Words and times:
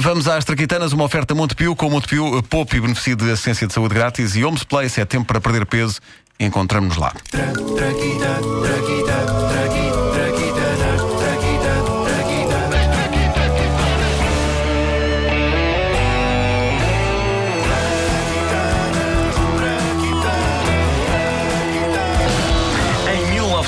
Vamos 0.00 0.26
às 0.26 0.46
Traquitanas, 0.46 0.94
uma 0.94 1.04
oferta 1.04 1.34
Montepio 1.34 1.76
com 1.76 1.90
Montepio, 1.90 2.38
eh, 2.38 2.42
poupe 2.48 2.78
e 2.78 2.80
beneficie 2.80 3.14
de 3.14 3.30
assistência 3.30 3.66
de 3.66 3.74
saúde 3.74 3.94
grátis 3.94 4.34
e 4.34 4.42
Homes 4.42 4.64
Place 4.64 4.98
é 4.98 5.04
tempo 5.04 5.26
para 5.26 5.40
perder 5.40 5.66
peso. 5.66 6.00
Encontramos-nos 6.38 6.96
lá. 6.96 7.12
Em 9.76 9.79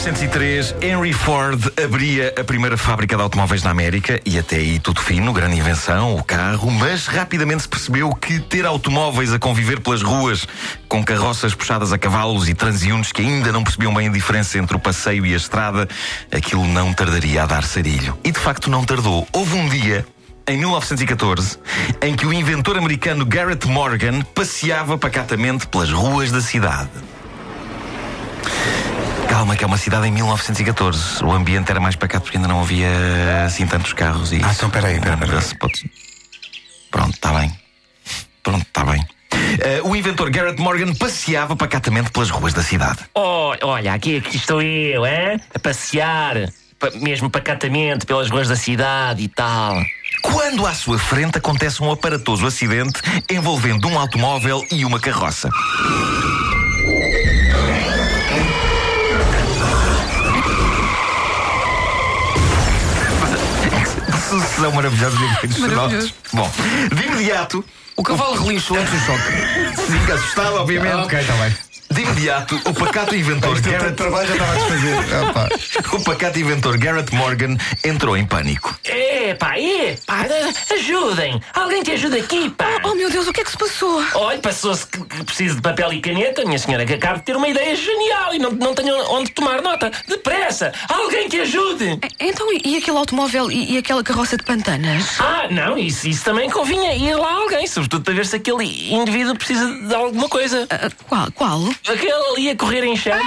1903, 0.02 0.74
Henry 0.82 1.12
Ford 1.12 1.72
abria 1.80 2.34
a 2.36 2.42
primeira 2.42 2.76
fábrica 2.76 3.14
de 3.14 3.22
automóveis 3.22 3.62
na 3.62 3.70
América 3.70 4.20
e 4.26 4.36
até 4.36 4.56
aí 4.56 4.80
tudo 4.80 5.00
fino, 5.00 5.32
grande 5.32 5.56
invenção, 5.56 6.16
o 6.16 6.24
carro, 6.24 6.72
mas 6.72 7.06
rapidamente 7.06 7.62
se 7.62 7.68
percebeu 7.68 8.12
que 8.12 8.40
ter 8.40 8.66
automóveis 8.66 9.32
a 9.32 9.38
conviver 9.38 9.78
pelas 9.78 10.02
ruas 10.02 10.44
com 10.88 11.04
carroças 11.04 11.54
puxadas 11.54 11.92
a 11.92 11.98
cavalos 11.98 12.48
e 12.48 12.54
transeuntes 12.54 13.12
que 13.12 13.22
ainda 13.22 13.52
não 13.52 13.62
percebiam 13.62 13.94
bem 13.94 14.08
a 14.08 14.10
diferença 14.10 14.58
entre 14.58 14.74
o 14.74 14.80
passeio 14.80 15.24
e 15.24 15.34
a 15.34 15.36
estrada, 15.36 15.88
aquilo 16.32 16.66
não 16.66 16.92
tardaria 16.92 17.44
a 17.44 17.46
dar 17.46 17.62
sarilho. 17.62 18.18
E 18.24 18.32
de 18.32 18.40
facto 18.40 18.68
não 18.68 18.84
tardou. 18.84 19.28
Houve 19.32 19.54
um 19.54 19.68
dia 19.68 20.04
em 20.48 20.58
1914, 20.58 21.58
em 22.02 22.16
que 22.16 22.26
o 22.26 22.32
inventor 22.32 22.76
americano 22.76 23.24
Garrett 23.24 23.68
Morgan 23.68 24.22
passeava 24.34 24.98
pacatamente 24.98 25.68
pelas 25.68 25.92
ruas 25.92 26.32
da 26.32 26.40
cidade. 26.40 26.90
Calma, 29.32 29.56
que 29.56 29.64
é 29.64 29.66
uma 29.66 29.78
cidade 29.78 30.06
em 30.06 30.10
1914. 30.10 31.24
O 31.24 31.32
ambiente 31.32 31.70
era 31.70 31.80
mais 31.80 31.96
pacato 31.96 32.24
porque 32.24 32.36
ainda 32.36 32.46
não 32.48 32.60
havia 32.60 32.86
assim 33.46 33.66
tantos 33.66 33.94
carros 33.94 34.30
e. 34.30 34.42
Ah, 34.44 34.52
então 34.54 34.68
peraí, 34.68 35.00
peraí, 35.00 35.16
peraí. 35.16 35.40
Se 35.40 35.54
pode- 35.56 35.90
Pronto, 36.90 37.14
está 37.14 37.32
bem. 37.32 37.50
Pronto, 38.42 38.60
está 38.60 38.84
bem. 38.84 39.02
Eh, 39.60 39.80
o 39.84 39.96
inventor 39.96 40.28
Garrett 40.28 40.60
Morgan 40.60 40.92
passeava 40.92 41.56
pacatamente 41.56 42.10
pelas 42.10 42.28
ruas 42.28 42.52
da 42.52 42.62
cidade. 42.62 42.98
Oh, 43.14 43.54
olha, 43.62 43.94
aqui, 43.94 44.18
aqui 44.18 44.36
estou 44.36 44.60
eu, 44.60 45.06
hein? 45.06 45.40
A 45.54 45.58
passear, 45.58 46.34
pa- 46.78 46.90
mesmo 47.00 47.30
pacatamente 47.30 48.04
pelas 48.04 48.28
ruas 48.28 48.48
da 48.48 48.56
cidade 48.56 49.22
e 49.22 49.28
tal. 49.28 49.82
Quando 50.20 50.66
à 50.66 50.74
sua 50.74 50.98
frente 50.98 51.38
acontece 51.38 51.82
um 51.82 51.90
aparatoso 51.90 52.46
acidente 52.46 53.00
envolvendo 53.30 53.88
um 53.88 53.98
automóvel 53.98 54.62
e 54.70 54.84
uma 54.84 55.00
carroça. 55.00 55.48
Que 64.32 64.40
sucessão 64.40 64.72
maravilhosa 64.72 65.16
de 65.16 65.24
efeitos 65.24 65.58
sonoros. 65.58 65.76
Maravilhoso. 65.76 66.14
Bom, 66.32 66.50
de 66.94 67.06
imediato, 67.06 67.64
O 67.96 68.02
cavalo 68.02 68.34
relinchou 68.42 68.76
antes 68.78 68.92
do 68.92 68.98
choque. 69.00 69.86
sim, 69.86 70.12
assustado, 70.12 70.56
obviamente. 70.56 70.94
ok, 70.94 71.18
está 71.20 71.34
bem. 71.34 71.54
De 71.90 72.00
imediato, 72.00 72.58
o 72.64 72.72
pacato 72.72 73.14
inventor 73.14 73.60
Garrett, 73.60 73.94
trabalho 73.96 74.26
já 74.28 74.32
estava 74.34 74.52
a 74.52 74.54
desfazer. 74.54 75.92
O 75.92 76.00
pacato 76.02 76.38
inventor 76.38 76.78
Garrett 76.78 77.14
Morgan 77.14 77.56
entrou 77.84 78.16
em 78.16 78.24
pânico. 78.24 78.74
Epá, 78.84 79.58
epá, 79.58 80.26
ajudem! 80.72 81.40
Alguém 81.52 81.82
te 81.82 81.92
ajuda 81.92 82.16
aqui, 82.16 82.48
pá! 82.50 82.80
Oh 82.84 82.94
meu 82.94 83.10
Deus, 83.10 83.26
o 83.28 83.32
que 83.32 83.42
é 83.42 83.44
que 83.44 83.50
se 83.50 83.58
passou? 83.58 84.02
Olha, 84.14 84.38
passou-se 84.38 84.86
que, 84.86 85.04
que 85.04 85.24
preciso 85.24 85.56
de 85.56 85.60
papel 85.60 85.92
e 85.92 86.00
caneta, 86.00 86.44
minha 86.46 86.58
senhora, 86.58 86.86
que 86.86 86.94
acabo 86.94 87.18
de 87.18 87.24
ter 87.24 87.36
uma 87.36 87.46
ideia 87.48 87.76
genial 87.76 88.34
e 88.34 88.38
não, 88.38 88.50
não 88.52 88.74
tenho 88.74 88.94
onde 89.12 89.30
tomar 89.32 89.60
nota. 89.60 89.90
Depressa! 90.08 90.72
Alguém 90.88 91.28
que 91.28 91.40
ajude! 91.40 91.98
Então, 92.18 92.50
e, 92.54 92.62
e 92.64 92.76
aquele 92.78 92.96
automóvel 92.96 93.50
e, 93.50 93.74
e 93.74 93.78
aquela 93.78 94.02
carroça 94.02 94.36
de 94.38 94.44
pantanas? 94.44 95.20
Ah, 95.20 95.46
não, 95.50 95.76
isso, 95.76 96.08
isso 96.08 96.24
também 96.24 96.48
convinha 96.48 96.94
ir 96.94 97.14
lá 97.16 97.32
alguém, 97.34 97.66
sobretudo 97.82 98.04
para 98.04 98.14
ver 98.14 98.26
se 98.26 98.36
aquele 98.36 98.94
indivíduo 98.94 99.36
precisa 99.36 99.66
de 99.66 99.94
alguma 99.94 100.28
coisa. 100.28 100.66
Ah, 100.70 100.90
qual? 101.08 101.32
Qual? 101.32 101.68
Aquele 101.88 102.12
ali 102.12 102.50
a 102.50 102.56
correr 102.56 102.84
em 102.84 102.96
chamas. 102.96 103.22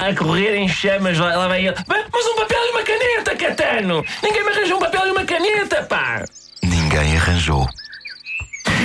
A 0.00 0.14
correr 0.14 0.56
em 0.56 0.68
chamas, 0.68 1.18
lá, 1.18 1.36
lá 1.36 1.48
vai 1.48 1.66
ele. 1.66 1.76
Mas 1.86 2.06
mas 2.12 2.26
um 2.26 2.36
papel 2.36 2.58
e 2.66 2.70
uma 2.70 2.82
caneta, 2.82 3.36
Catano! 3.36 4.04
Ninguém 4.22 4.44
me 4.44 4.50
arranja 4.50 4.76
um 4.76 4.78
papel 4.78 5.06
e 5.06 5.10
uma 5.10 5.24
caneta, 5.24 5.82
pá! 5.82 6.24
Ninguém 6.62 7.16
arranjou. 7.16 7.68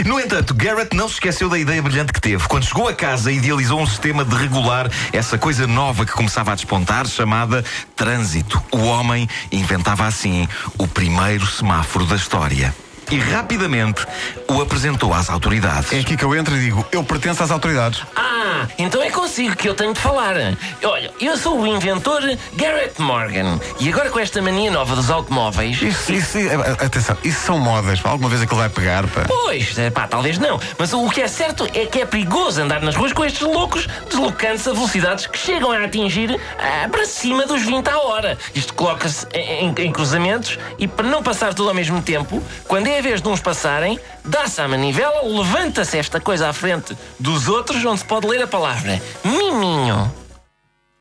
No 0.06 0.20
entanto, 0.20 0.56
Garrett 0.56 0.96
não 0.96 1.08
se 1.08 1.16
esqueceu 1.16 1.48
da 1.48 1.58
ideia 1.58 1.82
brilhante 1.82 2.12
que 2.12 2.20
teve. 2.20 2.48
Quando 2.48 2.66
chegou 2.66 2.88
a 2.88 2.94
casa, 2.94 3.32
idealizou 3.32 3.80
um 3.80 3.86
sistema 3.86 4.26
de 4.26 4.36
regular 4.36 4.90
essa 5.12 5.38
coisa 5.38 5.68
nova 5.68 6.06
que 6.06 6.12
começava 6.12 6.52
a 6.52 6.56
despontar, 6.56 7.06
chamada 7.06 7.64
trânsito. 7.96 8.62
O 8.72 8.86
homem 8.86 9.30
inventava 9.52 10.06
assim 10.06 10.48
o 10.80 10.88
primeiro 10.88 11.46
semáforo 11.46 12.06
da 12.06 12.16
história. 12.16 12.74
E 13.12 13.18
rapidamente 13.18 14.06
o 14.50 14.62
apresentou 14.62 15.14
às 15.14 15.30
autoridades. 15.30 15.92
É 15.92 16.00
aqui 16.00 16.18
que 16.18 16.24
eu 16.24 16.36
entro 16.36 16.56
e 16.56 16.60
digo: 16.60 16.86
eu 16.92 17.04
pertenço 17.04 17.44
às 17.44 17.52
autoridades. 17.52 18.02
Ah, 18.16 18.43
então 18.78 19.02
é 19.02 19.10
consigo 19.10 19.56
que 19.56 19.68
eu 19.68 19.74
tenho 19.76 19.94
de 19.94 20.00
falar. 20.00 20.36
Olha, 20.84 21.12
eu 21.20 21.38
sou 21.38 21.60
o 21.60 21.68
inventor 21.68 22.22
Garrett 22.54 23.02
Morgan. 23.02 23.60
E 23.80 23.90
agora 23.90 24.10
com 24.10 24.20
esta 24.20 24.42
mania 24.42 24.72
nova 24.72 24.96
dos 24.96 25.10
automóveis. 25.10 25.82
Isso, 25.82 26.12
isso, 26.14 26.38
eh, 26.38 26.54
atenção, 26.86 27.18
isso 27.24 27.40
são 27.46 27.60
modas. 27.60 28.00
Alguma 28.04 28.30
vez 28.30 28.42
aquilo 28.42 28.60
vai 28.60 28.70
pegar, 28.70 29.08
pá. 29.08 29.24
Pois, 29.28 29.78
eh, 29.78 29.90
pá, 29.90 30.08
talvez 30.08 30.38
não. 30.38 30.60
Mas 30.78 30.94
o 30.94 31.10
que 31.10 31.22
é 31.22 31.28
certo 31.28 31.68
é 31.74 31.86
que 31.86 32.02
é 32.02 32.06
perigoso 32.06 32.62
andar 32.62 32.82
nas 32.82 32.96
ruas 32.96 33.14
com 33.14 33.24
estes 33.26 33.42
loucos 33.42 33.88
deslocando-se 34.10 34.70
a 34.70 34.74
velocidades 34.74 35.28
que 35.28 35.38
chegam 35.38 35.72
a 35.72 35.84
atingir 35.84 36.40
ah, 36.60 36.88
para 36.90 37.06
cima 37.06 37.46
dos 37.46 37.62
20 37.64 37.88
à 37.90 37.98
hora. 38.00 38.38
Isto 38.54 38.74
coloca-se 38.74 39.26
em, 39.34 39.68
em- 39.68 39.76
em 39.88 39.92
cruzamentos 39.92 40.58
e 40.78 40.88
para 40.88 41.08
não 41.08 41.24
passar 41.24 41.54
tudo 41.54 41.70
ao 41.70 41.76
mesmo 41.76 42.02
tempo, 42.02 42.42
quando 42.68 42.88
é 42.88 43.00
a 43.00 43.02
vez 43.02 43.22
de 43.22 43.28
uns 43.28 43.40
passarem, 43.42 44.00
dá-se 44.24 44.60
à 44.62 44.68
manivela, 44.68 45.22
levanta-se 45.24 45.98
esta 45.98 46.20
coisa 46.20 46.50
à 46.50 46.54
frente 46.54 46.96
dos 47.20 47.48
outros, 47.48 47.84
onde 47.86 48.00
se 48.00 48.06
pode 48.06 48.28
ler 48.28 48.43
a 48.44 48.48
palavra 48.48 49.02
miminho. 49.24 50.14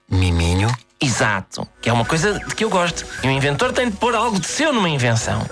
Miminho. 0.09 0.71
Exato, 1.01 1.67
que 1.81 1.89
é 1.89 1.93
uma 1.93 2.05
coisa 2.05 2.39
de 2.39 2.55
que 2.55 2.65
eu 2.65 2.71
gosto. 2.71 3.05
E 3.25 3.27
o 3.27 3.31
inventor 3.31 3.73
tem 3.73 3.91
de 3.91 3.97
pôr 3.97 4.15
algo 4.15 4.39
de 4.39 4.47
seu 4.47 4.73
numa 4.73 4.89
invenção. 4.89 5.45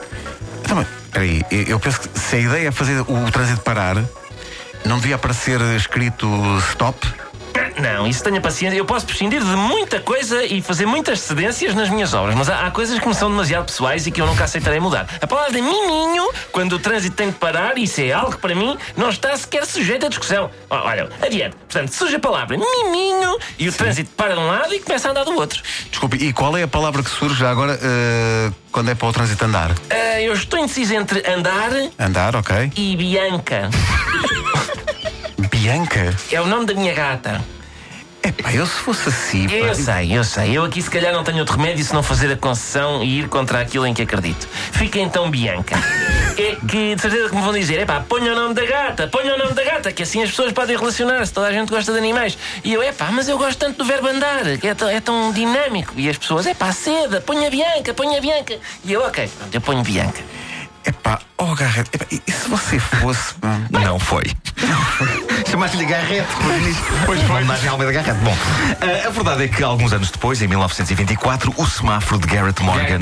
Então, 0.63 0.77
mas, 0.77 0.87
peraí, 1.11 1.45
eu 1.51 1.81
penso 1.81 2.01
que 2.01 2.19
se 2.19 2.37
a 2.37 2.39
ideia 2.39 2.69
é 2.69 2.71
fazer 2.71 3.01
o 3.01 3.31
trânsito 3.33 3.61
parar, 3.63 3.97
não 4.85 4.99
devia 4.99 5.17
aparecer 5.17 5.61
escrito 5.77 6.29
stop? 6.71 7.07
Não, 7.81 8.07
isso 8.07 8.23
tenha 8.23 8.41
paciência. 8.41 8.77
Eu 8.77 8.85
posso 8.85 9.07
prescindir 9.07 9.41
de 9.41 9.57
muita 9.57 10.01
coisa 10.01 10.45
e 10.45 10.61
fazer 10.61 10.87
muitas 10.87 11.21
cedências 11.21 11.75
nas 11.75 11.89
minhas 11.89 12.13
obras, 12.15 12.35
mas 12.35 12.49
há, 12.51 12.67
há 12.67 12.71
coisas 12.71 12.99
que 12.99 13.09
me 13.09 13.15
são 13.15 13.31
demasiado 13.31 13.67
pessoais 13.67 14.07
e 14.07 14.11
que 14.11 14.21
eu 14.21 14.27
nunca 14.27 14.45
aceitarei 14.45 14.81
mudar. 14.81 15.07
A 15.21 15.27
palavra 15.27 15.53
miminho, 15.53 16.29
quando 16.53 16.75
o 16.75 16.79
trânsito 16.79 17.17
tem 17.17 17.29
de 17.31 17.37
parar, 17.37 17.79
isso 17.79 18.01
é 18.01 18.13
algo 18.13 18.33
que 18.33 18.39
para 18.39 18.55
mim 18.55 18.77
não 18.97 19.09
está 19.09 19.37
sequer 19.37 19.65
sujeito 19.67 20.07
a 20.07 20.09
discussão. 20.09 20.51
Olha, 20.69 21.09
adiante. 21.23 21.57
Portanto, 21.57 21.91
surge 21.93 22.17
a 22.17 22.21
palavra 22.21 22.57
miminho 22.57 23.39
e 23.59 23.69
o 23.69 23.73
trânsito 23.73 24.11
para 24.17 24.35
de 24.35 24.41
um 24.41 24.47
lado 24.47 24.75
e 24.75 24.81
começa 24.81 25.09
a 25.09 25.11
andar 25.13 25.25
do 25.25 25.35
outro. 25.35 25.63
Desculpe, 25.91 26.17
e 26.17 26.33
qual 26.33 26.57
é 26.57 26.63
a 26.63 26.69
palavra 26.69 27.03
que 27.03 27.11
surge 27.11 27.45
agora 27.45 27.79
eh, 27.83 28.51
quando 28.71 28.91
é 28.91 28.95
para 28.95 29.09
o 29.09 29.13
trânsito 29.13 29.45
andar? 29.45 29.73
Ah, 29.91 30.21
eu 30.21 30.33
estou 30.35 30.59
indeciso 30.59 30.95
entre 30.95 31.23
andar 31.31 31.71
Andar, 31.99 32.37
ok. 32.37 32.73
e 32.77 32.97
Bianca. 32.97 33.71
Bianca? 35.51 36.15
É 36.31 36.41
o 36.41 36.47
nome 36.47 36.67
da 36.67 36.75
minha 36.75 36.93
gata. 36.95 37.41
Epá, 38.23 38.53
eu 38.53 38.67
se 38.67 38.73
fosse 38.75 39.09
assim. 39.09 39.49
pá, 39.49 39.55
Eu 39.55 39.75
sei, 39.75 40.19
eu 40.19 40.25
sei. 40.25 40.57
Eu 40.57 40.65
aqui 40.65 40.83
se 40.83 40.91
calhar 40.91 41.13
não 41.13 41.25
tenho 41.25 41.39
outro 41.39 41.57
remédio 41.57 41.83
se 41.85 41.95
não 41.95 42.03
fazer 42.03 42.31
a 42.31 42.37
concessão 42.37 43.03
e 43.03 43.21
ir 43.21 43.29
contra 43.29 43.61
aquilo 43.61 43.87
em 43.87 43.95
que 43.95 44.03
acredito. 44.03 44.47
Fica 44.73 44.99
então 44.99 45.31
Bianca. 45.31 45.77
É 46.37 46.57
que 46.67 46.95
de 46.95 47.01
certeza 47.01 47.29
que 47.31 47.35
me 47.35 47.41
vão 47.43 47.53
dizer: 47.53 47.81
epá, 47.81 48.01
ponha 48.01 48.33
o 48.33 48.35
nome 48.35 48.55
da 48.55 48.65
gata, 48.65 49.09
ponha 49.09 49.35
o 49.35 49.39
nome 49.39 49.55
da 49.55 49.65
gata, 49.65 49.91
que 49.91 50.03
assim 50.03 50.23
as 50.23 50.31
pessoas 50.31 50.53
podem 50.53 50.77
relacionar-se. 50.77 51.33
Toda 51.33 51.47
a 51.47 51.53
gente 51.53 51.71
gosta 51.71 51.93
de 51.93 51.99
animais. 51.99 52.37
E 52.63 52.73
eu, 52.73 52.83
epá, 52.83 53.11
mas 53.11 53.29
eu 53.29 53.39
gosto 53.39 53.59
tanto 53.59 53.79
do 53.79 53.85
verbo 53.85 54.09
andar, 54.09 54.45
que 54.59 54.69
é 54.69 54.75
tão, 54.75 54.89
é 54.89 55.01
tão 55.01 55.33
dinâmico. 55.33 55.95
E 55.97 56.09
as 56.09 56.19
pessoas, 56.19 56.47
epá, 56.47 56.73
seda, 56.73 57.21
ponha 57.23 57.51
Bianca, 57.51 57.95
ponha 57.95 58.21
Bianca. 58.21 58.59
E 58.85 58.93
eu, 58.93 59.03
ok, 59.03 59.29
pronto, 59.39 59.55
eu 59.55 59.61
ponho 59.61 59.83
Bianca. 59.83 60.21
Epá, 60.85 61.19
oh 61.37 61.55
Garrett, 61.55 61.91
epá, 61.93 62.07
e 62.11 62.33
se 62.33 62.49
você 62.49 62.79
fosse. 62.79 63.35
pá? 63.35 63.59
Não 63.71 63.99
foi. 63.99 64.25
Chamaste-lhe 65.51 65.85
Garrete, 65.85 66.29
pois 67.07 67.21
foi. 67.23 67.37
Homenagem 67.37 67.69
à 67.69 67.73
Almeida 67.73 67.93
Garrete. 67.93 68.19
Bom, 68.21 68.37
eh, 68.81 69.07
a 69.07 69.11
verdade 69.11 69.45
é 69.45 69.49
que 69.49 69.63
alguns 69.63 69.93
anos 69.93 70.11
depois, 70.11 70.41
em 70.41 70.47
1924, 70.47 71.53
o 71.57 71.67
semáforo 71.67 72.21
de 72.21 72.27
Garrett 72.29 72.63
Morgan 72.63 73.01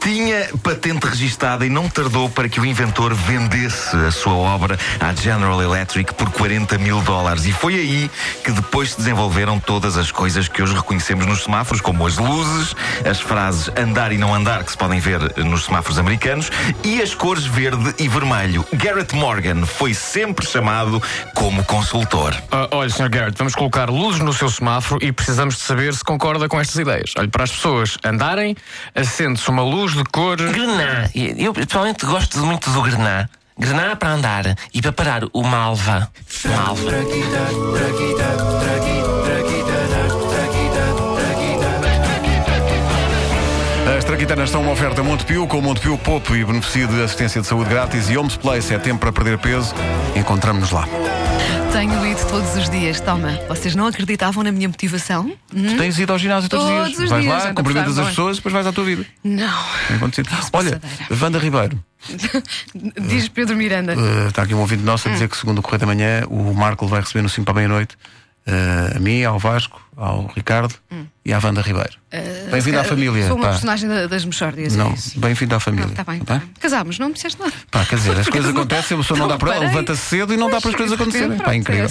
tinha 0.00 0.48
patente 0.62 1.06
registada 1.06 1.64
e 1.64 1.70
não 1.70 1.88
tardou 1.88 2.28
para 2.28 2.48
que 2.48 2.60
o 2.60 2.66
inventor 2.66 3.14
vendesse 3.14 3.96
a 3.96 4.10
sua 4.10 4.34
obra 4.34 4.78
à 5.00 5.14
General 5.14 5.62
Electric 5.62 6.12
por 6.14 6.30
40 6.30 6.76
mil 6.78 7.00
dólares. 7.02 7.46
E 7.46 7.52
foi 7.52 7.74
aí 7.74 8.10
que 8.42 8.50
depois 8.50 8.90
se 8.92 8.98
desenvolveram 8.98 9.58
todas 9.58 9.96
as 9.96 10.10
coisas 10.10 10.48
que 10.48 10.62
hoje 10.62 10.74
reconhecemos 10.74 11.26
nos 11.26 11.44
semáforos, 11.44 11.80
como 11.80 12.06
as 12.06 12.18
luzes, 12.18 12.74
as 13.08 13.20
frases 13.20 13.70
andar 13.76 14.12
e 14.12 14.18
não 14.18 14.34
andar, 14.34 14.64
que 14.64 14.70
se 14.72 14.76
podem 14.76 15.00
ver 15.00 15.20
nos 15.44 15.64
semáforos 15.64 15.98
americanos, 15.98 16.50
e 16.82 17.00
as 17.00 17.13
das 17.14 17.20
cores 17.20 17.46
verde 17.46 17.94
e 17.98 18.08
vermelho. 18.08 18.66
Garrett 18.72 19.14
Morgan 19.14 19.64
foi 19.64 19.94
sempre 19.94 20.44
chamado 20.44 21.00
como 21.34 21.64
consultor. 21.64 22.34
Ah, 22.50 22.68
olha, 22.72 22.90
Sr. 22.90 23.08
Garrett, 23.08 23.38
vamos 23.38 23.54
colocar 23.54 23.88
luzes 23.88 24.20
no 24.20 24.32
seu 24.32 24.50
semáforo 24.50 25.04
e 25.04 25.12
precisamos 25.12 25.54
de 25.56 25.60
saber 25.60 25.94
se 25.94 26.02
concorda 26.02 26.48
com 26.48 26.60
estas 26.60 26.76
ideias. 26.76 27.12
Olha, 27.16 27.28
para 27.28 27.44
as 27.44 27.52
pessoas 27.52 27.96
andarem, 28.04 28.56
acende-se 28.94 29.48
uma 29.48 29.62
luz 29.62 29.92
de 29.92 30.02
cor. 30.04 30.36
Grená. 30.36 31.08
Eu 31.14 31.52
pessoalmente 31.52 32.04
gosto 32.04 32.38
muito 32.38 32.70
do 32.70 32.82
grená. 32.82 33.28
Grená 33.56 33.94
para 33.94 34.10
andar 34.10 34.56
e 34.72 34.82
para 34.82 34.92
parar 34.92 35.22
o 35.32 35.42
malva. 35.44 36.10
Malva. 36.44 36.90
As 38.88 38.93
traquitanas 44.14 44.50
são 44.50 44.62
uma 44.62 44.70
oferta 44.70 45.02
Montepio, 45.02 45.44
com 45.48 45.60
Montepio 45.60 45.98
Popo 45.98 46.36
e 46.36 46.44
benefício 46.44 46.86
de 46.86 47.02
assistência 47.02 47.40
de 47.40 47.48
saúde 47.48 47.68
grátis 47.68 48.08
e 48.08 48.16
Homes 48.16 48.36
Place 48.36 48.72
é 48.72 48.78
tempo 48.78 49.00
para 49.00 49.10
perder 49.10 49.38
peso. 49.38 49.74
Encontramos-nos 50.14 50.70
lá. 50.70 50.86
Tenho 51.72 52.06
ido 52.06 52.24
todos 52.28 52.54
os 52.54 52.70
dias. 52.70 53.00
Toma, 53.00 53.32
vocês 53.48 53.74
não 53.74 53.88
acreditavam 53.88 54.44
na 54.44 54.52
minha 54.52 54.68
motivação? 54.68 55.32
Tu 55.50 55.76
tens 55.76 55.98
ido 55.98 56.12
ao 56.12 56.18
ginásio 56.20 56.48
todos, 56.48 56.64
Todos 56.64 56.90
os 56.90 56.96
dias. 56.96 57.10
vais 57.10 57.24
dias, 57.24 57.44
lá, 57.44 57.54
cumprimentas 57.54 57.98
as 57.98 58.06
pessoas, 58.10 58.36
depois 58.36 58.52
vais 58.52 58.66
à 58.68 58.72
tua 58.72 58.84
vida. 58.84 59.04
Não. 59.24 59.52
Acontecido. 59.96 60.28
Olha. 60.52 60.80
Wanda 61.20 61.40
Ribeiro, 61.40 61.82
Diz 63.08 63.26
Pedro 63.28 63.56
Miranda. 63.56 63.94
eh, 63.94 64.28
está 64.28 64.42
aqui 64.42 64.54
um 64.54 64.60
ouvinte 64.60 64.84
nosso 64.84 65.08
a 65.08 65.10
dizer 65.10 65.28
que, 65.28 65.36
segundo 65.36 65.58
o 65.58 65.62
Correio 65.62 65.80
da 65.80 65.86
Manhã, 65.86 66.22
o 66.28 66.54
Marco 66.54 66.86
vai 66.86 67.00
receber 67.00 67.22
no 67.22 67.28
5 67.28 67.44
para 67.44 67.54
meia-noite 67.54 67.96
eh, 68.46 68.92
a 68.94 69.00
mim, 69.00 69.24
ao 69.24 69.40
Vasco, 69.40 69.82
ao 69.96 70.30
Ricardo 70.36 70.72
e 71.24 71.32
à 71.32 71.40
Wanda 71.42 71.62
Ribeiro. 71.62 71.94
Bem-vindo 72.50 72.78
à 72.80 72.84
família. 72.84 73.26
Sou 73.26 73.36
uma 73.36 73.44
pá. 73.46 73.50
personagem 73.52 73.88
da- 73.88 74.06
das 74.06 74.24
Mexórdias. 74.24 74.74
Não, 74.76 74.90
é 74.92 74.94
bem-vindo 75.16 75.54
à 75.54 75.60
família. 75.60 75.86
Está 75.90 76.04
bem, 76.04 76.18
Tá 76.20 76.34
tá 76.34 76.38
bem. 76.40 76.50
Casámos, 76.60 76.98
não 76.98 77.08
me 77.08 77.14
disseste 77.14 77.38
nada. 77.40 77.52
Pá, 77.70 77.84
quer 77.84 77.96
dizer, 77.96 78.16
as 78.18 78.28
coisas 78.28 78.50
acontecem, 78.50 78.96
a 78.96 79.00
pessoa 79.00 79.18
não 79.18 79.26
não 79.26 79.32
dá 79.34 79.38
para. 79.38 79.58
Levanta-se 79.58 80.02
cedo 80.02 80.32
e 80.34 80.36
não 80.36 80.50
dá 80.50 80.60
para 80.60 80.70
as 80.70 80.76
coisas 80.76 80.98
acontecerem. 81.00 81.38
Pá, 81.38 81.54
incrível. 81.54 81.86
é. 81.86 81.90